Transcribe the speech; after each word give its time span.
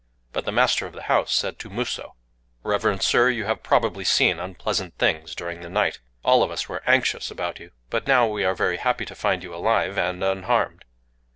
But 0.33 0.45
the 0.45 0.51
master 0.51 0.87
of 0.87 0.93
the 0.93 1.03
house 1.03 1.31
said 1.31 1.59
to 1.59 1.69
Musō:— 1.69 2.13
"Reverent 2.63 3.03
Sir, 3.03 3.29
you 3.29 3.45
have 3.45 3.61
probably 3.61 4.03
seen 4.03 4.39
unpleasant 4.39 4.97
things 4.97 5.35
during 5.35 5.61
the 5.61 5.69
night: 5.69 5.99
all 6.23 6.41
of 6.41 6.49
us 6.49 6.67
were 6.67 6.81
anxious 6.87 7.29
about 7.29 7.59
you. 7.59 7.69
But 7.91 8.07
now 8.07 8.25
we 8.25 8.43
are 8.43 8.55
very 8.55 8.77
happy 8.77 9.05
to 9.05 9.13
find 9.13 9.43
you 9.43 9.53
alive 9.53 9.99
and 9.99 10.23
unharmed. 10.23 10.85